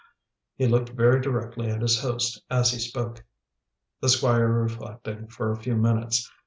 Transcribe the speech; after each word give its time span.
He 0.55 0.65
looked 0.65 0.89
very 0.89 1.21
directly 1.21 1.69
at 1.69 1.83
his 1.83 1.99
host 1.99 2.41
as 2.49 2.71
he 2.71 2.79
spoke. 2.79 3.23
The 3.99 4.09
Squire 4.09 4.47
reflected 4.49 5.31
for 5.31 5.51
a 5.51 5.61
few 5.61 5.75
minutes. 5.75 6.27